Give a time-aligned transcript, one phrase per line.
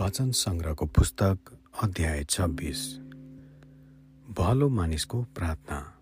[0.00, 1.38] वचन सङ्ग्रहको पुस्तक
[1.82, 2.98] अध्याय छब्बिस।
[4.38, 5.98] भलो मानिसको प्रार्थना।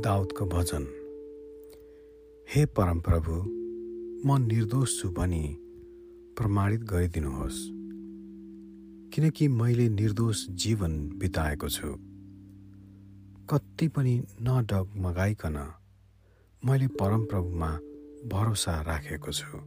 [0.00, 0.84] दाउदको भजन।
[2.54, 3.32] हे परमप्रभु
[4.28, 5.56] म निर्दोष छु भनी
[6.38, 7.66] प्रमाणित गरिदिनुहोस्।
[9.14, 11.96] किनकि मैले निर्दोष जीवन बिताएको छु।
[13.50, 15.72] कति पनि नडगमगाइकन
[16.64, 17.78] मैले परमप्रभुमा
[18.28, 19.58] भरोसा राखेको छु।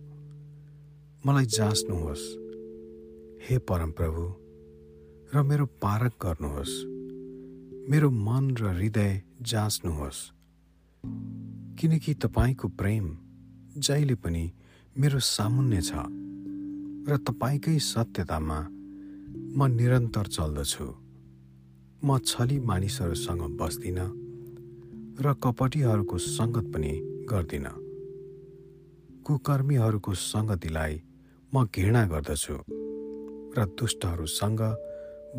[1.25, 2.46] मलाई जाँच्नुहोस्।
[3.41, 4.23] हे परमप्रभु
[5.33, 6.73] र मेरो पारक गर्नुहोस्।
[7.89, 10.19] मेरो मन र हृदय जाँच्नुहोस्।
[11.79, 13.05] किनकि तपाईँको प्रेम
[13.77, 14.43] जहिले पनि
[14.97, 15.91] मेरो सामुन्ने छ
[17.07, 18.59] र तपाईँकै सत्यतामा
[19.57, 20.87] म निरन्तर चल्दछु।
[22.03, 24.09] म छली मानिसहरूसँग बस्दिनँ
[25.21, 26.93] र कपटीहरूको सङ्गत पनि
[27.29, 27.75] गर्दिनँ।
[29.23, 30.93] कुकर्मीहरूको सङ्गतिलाई
[31.53, 32.76] म घृणा गर्दछु।
[33.57, 34.61] र दुष्टहरूसँग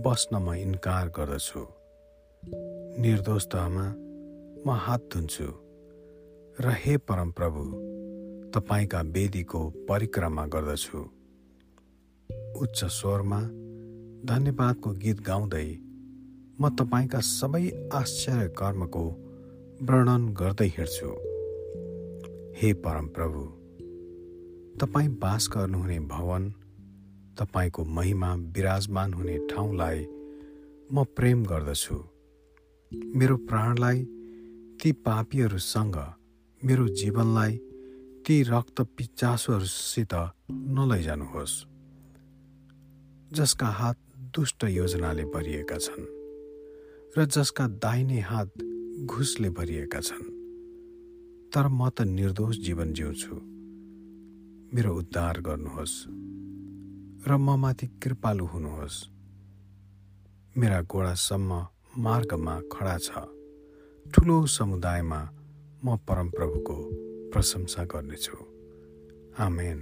[0.07, 1.63] बस्न म इन्कार गर्दछु।
[3.03, 3.87] निर्दोषतामा
[4.67, 5.49] म हात धुन्छु।
[6.61, 7.63] र हे परमप्रभु
[8.51, 10.99] तपाईँका वेदीको परिक्रमा गर्दछु।
[12.61, 13.41] उच्च स्वरमा
[14.25, 15.69] धन्यवादको गीत गाउँदै
[16.61, 19.05] म तपाईँका सबै आश्चर्य कर्मको
[19.83, 21.11] वर्णन गर्दै हिँड्छु।
[22.57, 23.43] हे परमप्रभु
[24.81, 26.43] तपाईँ बास गर्नुहुने भवन
[27.39, 30.07] तपाईँको महिमा विराजमान हुने ठाउँलाई
[30.93, 31.95] म प्रेम गर्दछु।
[33.17, 34.05] मेरो प्राणलाई
[34.81, 35.97] ती पापीहरूसँग
[36.65, 37.57] मेरो जीवनलाई
[38.27, 40.15] ती रक्त पिचासुहरूसित
[40.51, 41.55] नलैजानुहोस्।
[43.33, 43.97] जसका हात
[44.35, 46.07] दुष्ट योजनाले भरिएका छन्
[47.17, 48.53] र जसका दाहिने हात
[49.05, 50.27] घुसले भरिएका छन्
[51.53, 53.35] तर म त निर्दोष जीवन जिउँछु।
[54.75, 55.95] मेरो उद्धार गर्नुहोस्।
[57.29, 59.09] र ममाथि कृपालु हुनुहोस्।
[60.59, 61.67] मेरा गोडासम्म
[61.99, 63.11] मार्गमा खडा छ।
[64.13, 65.21] ठुलो समुदायमा
[65.85, 66.77] म परमप्रभुको
[67.33, 68.37] प्रशंसा गर्नेछु।
[69.39, 69.79] आमेन।